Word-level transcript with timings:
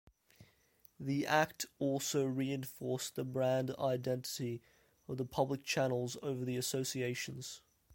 The 0.99 1.27
Act 1.27 1.67
also 1.77 2.25
reinforced 2.25 3.13
the 3.15 3.23
brand 3.23 3.69
identity 3.77 4.59
of 5.07 5.17
the 5.17 5.25
public 5.25 5.63
channels 5.63 6.17
over 6.23 6.43
the 6.43 6.57
associations. 6.57 7.61